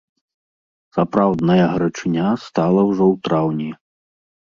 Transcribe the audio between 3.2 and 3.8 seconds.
траўні.